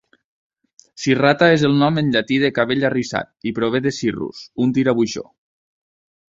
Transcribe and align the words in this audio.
"Cirrhata" 1.01 1.49
és 1.57 1.65
el 1.69 1.75
nom 1.81 1.99
en 2.03 2.09
llatí 2.15 2.39
de 2.45 2.49
"cabell 2.55 2.87
arrissat" 2.89 3.29
i 3.51 3.53
prové 3.59 3.83
de 3.89 3.93
"cirrus", 3.99 4.41
un 4.67 4.75
tirabuixó. 4.79 5.25